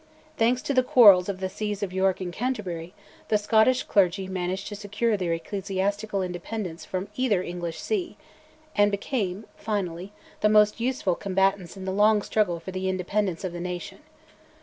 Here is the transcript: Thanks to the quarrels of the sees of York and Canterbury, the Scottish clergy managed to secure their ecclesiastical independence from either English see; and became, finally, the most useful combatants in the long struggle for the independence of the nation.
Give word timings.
Thanks 0.35 0.63
to 0.63 0.73
the 0.73 0.81
quarrels 0.81 1.29
of 1.29 1.39
the 1.41 1.47
sees 1.47 1.83
of 1.83 1.93
York 1.93 2.19
and 2.19 2.33
Canterbury, 2.33 2.95
the 3.27 3.37
Scottish 3.37 3.83
clergy 3.83 4.27
managed 4.27 4.65
to 4.69 4.75
secure 4.75 5.15
their 5.15 5.31
ecclesiastical 5.33 6.23
independence 6.23 6.83
from 6.85 7.07
either 7.15 7.43
English 7.43 7.79
see; 7.79 8.17
and 8.75 8.89
became, 8.89 9.45
finally, 9.57 10.11
the 10.39 10.49
most 10.49 10.79
useful 10.79 11.13
combatants 11.13 11.77
in 11.77 11.85
the 11.85 11.91
long 11.93 12.23
struggle 12.23 12.59
for 12.59 12.71
the 12.71 12.89
independence 12.89 13.43
of 13.43 13.53
the 13.53 13.59
nation. 13.59 13.99